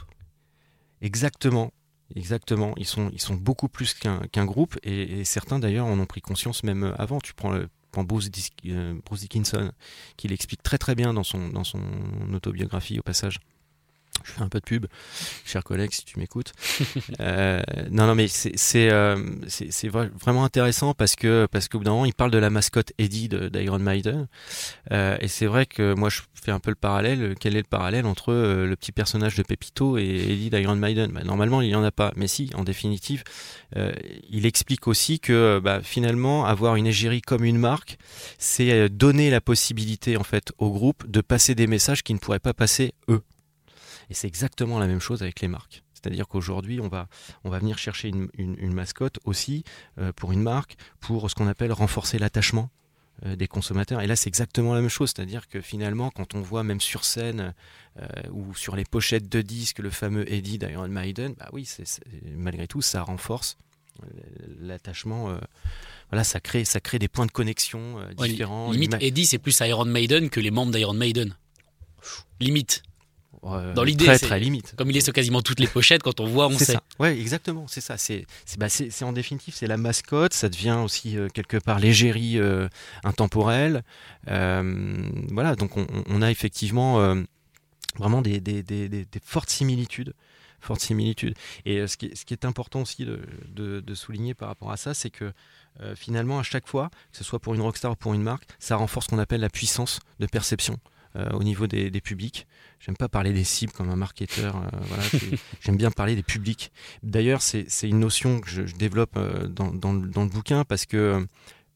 [1.02, 1.72] Exactement.
[2.16, 6.06] Exactement, ils sont, ils sont beaucoup plus qu'un groupe et, et certains d'ailleurs en ont
[6.06, 7.20] pris conscience même avant.
[7.20, 7.70] Tu prends, le,
[8.02, 9.72] Bruce Dickinson
[10.18, 11.82] qui l'explique très très bien dans son, dans son
[12.34, 13.40] autobiographie au passage.
[14.24, 14.86] Je fais un peu de pub,
[15.46, 16.54] cher collègue, si tu m'écoutes.
[17.20, 19.16] Euh, non, non, mais c'est euh,
[20.20, 23.30] vraiment intéressant parce que parce qu'au bout d'un moment, il parle de la mascotte Eddie
[23.30, 24.28] d'Iron Maiden.
[24.92, 27.36] Euh, et c'est vrai que moi, je fais un peu le parallèle.
[27.40, 31.12] Quel est le parallèle entre euh, le petit personnage de Pepito et Eddie d'Iron Maiden?
[31.12, 32.12] Bah, Normalement, il n'y en a pas.
[32.16, 33.24] Mais si, en définitive,
[33.78, 33.92] euh,
[34.30, 37.98] il explique aussi que bah, finalement, avoir une égérie comme une marque,
[38.38, 42.40] c'est donner la possibilité en fait au groupe de passer des messages qu'ils ne pourraient
[42.40, 43.22] pas passer eux.
[44.10, 45.84] Et c'est exactement la même chose avec les marques.
[45.94, 47.08] C'est-à-dire qu'aujourd'hui, on va,
[47.46, 49.64] on va venir chercher une, une- une mascotte aussi
[50.00, 52.70] euh, pour une marque, pour ce qu'on appelle renforcer l'attachement
[53.26, 54.02] euh, des consommateurs.
[54.02, 55.14] Et là, c'est exactement la même chose.
[55.16, 57.54] C'est-à-dire que finalement, quand on voit même sur scène
[58.02, 61.88] euh, ou sur les pochettes de disques le fameux Eddie d'Iron Maiden, bah oui, c'est,
[61.88, 62.04] c'est-
[62.36, 63.56] malgré tout, ça renforce
[64.60, 65.30] l'attachement.
[65.30, 65.38] euh,
[66.10, 68.72] voilà, ça crée, ça crée des points de connexion euh, Ouais, différents.
[68.72, 71.36] limite, Eddie, c'est plus Iron Maiden que les membres d'Iron Maiden.
[72.40, 72.84] Limite.
[73.46, 74.74] Euh, dans l'idée, très, très limite.
[74.78, 76.74] Comme il est sur quasiment toutes les pochettes, quand on voit, on sait.
[76.74, 76.84] ça.
[77.00, 77.98] Ouais, exactement, c'est ça.
[77.98, 80.34] C'est, c'est, bah, c'est, en définitive, c'est la mascotte.
[80.34, 82.68] Ça devient aussi euh, quelque part l'égérie euh,
[83.04, 83.84] intemporelle.
[84.30, 87.16] Euh, voilà, donc on, on a effectivement
[87.98, 90.14] vraiment des, des, des, des- des fortes similitudes.
[90.62, 91.36] Fortes similitudes.
[91.66, 94.72] Et ce, qui est, ce qui est important aussi de, de, de souligner par rapport
[94.72, 95.34] à ça, c'est que
[95.96, 98.78] finalement, à chaque fois, que ce soit pour une rockstar ou pour une marque, ça
[98.78, 100.78] renforce ce qu'on appelle la puissance de perception
[101.16, 102.48] au niveau des, des publics.
[102.80, 104.58] J'aime pas parler des cibles comme un marketeur.
[104.58, 105.04] euh, voilà,
[105.62, 106.72] j'aime bien parler des publics.
[107.02, 110.64] D'ailleurs, c'est une notion que je, je développe euh, dans, dans le, dans le bouquin
[110.66, 111.26] parce que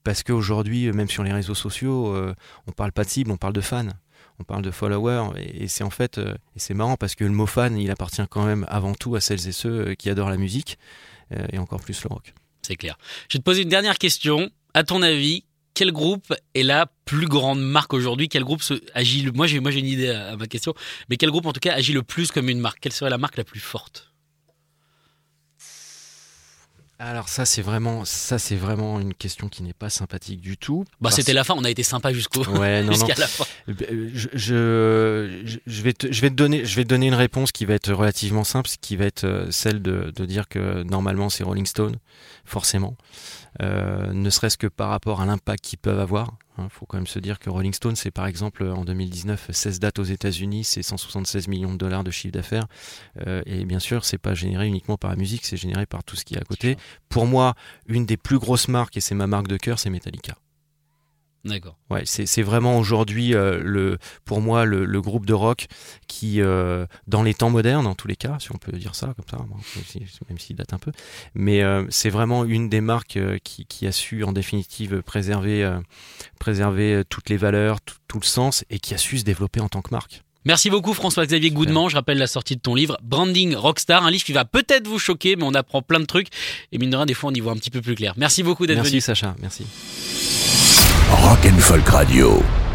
[0.03, 2.33] parce qu'aujourd'hui, même sur les réseaux sociaux, euh,
[2.65, 3.87] on parle pas de cible, on parle de fans.
[4.39, 7.23] On parle de followers et, et c'est en fait euh, et c'est marrant parce que
[7.23, 10.09] le mot fan, il appartient quand même avant tout à celles et ceux euh, qui
[10.09, 10.77] adorent la musique
[11.31, 12.33] euh, et encore plus le rock.
[12.61, 12.97] C'est clair.
[13.29, 14.49] Je vais te poser une dernière question.
[14.73, 15.43] À ton avis,
[15.77, 18.29] quel groupe est la plus grande marque aujourd'hui?
[18.29, 19.31] Quel groupe se- agit le...
[19.31, 20.73] Moi, j'ai moi j'ai une idée à, à ma question,
[21.09, 22.79] mais quel groupe en tout cas agit le plus comme une marque?
[22.81, 24.11] Quelle serait la marque la plus forte?
[26.99, 30.83] Alors ça c'est vraiment ça c'est vraiment une question qui n'est pas sympathique du tout.
[30.99, 31.53] Bah, c'était la fin.
[31.55, 33.45] On a été sympa jusqu'au Ouais, jusqu'à la fin.
[33.69, 37.05] Euh, Je, je, je- je vais te, je vais te donner, je vais te donner
[37.05, 40.47] une réponse qui va être relativement simple, qui va être euh, celle de, de dire
[40.47, 41.97] que normalement c'est Rolling Stone,
[42.45, 42.97] forcément,
[43.61, 46.35] Euh, ne serait-ce que par rapport à l'impact qu'ils peuvent avoir.
[46.59, 49.79] Il faut quand même se dire que Rolling Stone, c'est par exemple en 2019 16
[49.79, 52.67] dates aux États-Unis, c'est 176 millions de dollars de chiffre d'affaires,
[53.25, 56.15] Euh, et bien sûr c'est pas généré uniquement par la musique, c'est généré par tout
[56.15, 56.77] ce qui est à côté.
[57.09, 57.53] Pour moi,
[57.87, 60.35] une des plus grosses marques et c'est ma marque de cœur, c'est Metallica.
[61.47, 61.77] D'accord.
[61.89, 65.67] Ouais, c'est vraiment aujourd'hui euh, le pour moi le, le groupe de rock
[66.07, 69.13] qui euh, dans les temps modernes en tous les cas si on peut dire ça
[69.15, 70.91] comme ça même si- même s'il date un peu
[71.33, 75.77] mais euh, c'est vraiment une des marques qui, qui a su en définitive préserver
[76.39, 79.69] préserver toutes les valeurs tout, tout le sens et qui a su se développer en
[79.69, 81.89] tant que marque Merci beaucoup François-Xavier Goudement.
[81.89, 84.97] Je rappelle la sortie de ton livre Branding Rockstar, un livre qui va peut-être vous
[84.99, 86.29] choquer, mais on apprend plein de trucs
[86.71, 88.13] et mine de rien, des fois on y voit un petit peu plus clair.
[88.15, 88.91] Merci beaucoup d'être venu.
[88.93, 89.65] Merci Sacha, merci.
[91.09, 91.61] Rock and
[91.93, 92.66] Radio.